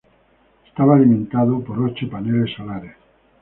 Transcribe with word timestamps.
Estaba 0.67 0.95
alimentado 0.95 1.63
por 1.63 1.79
ocho 1.79 2.09
paneles 2.09 2.55
solares. 2.57 2.95